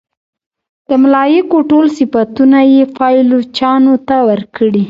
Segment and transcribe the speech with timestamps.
[0.87, 4.79] د ملایکو ټول صفتونه یې پایلوچانو ته ورکړي.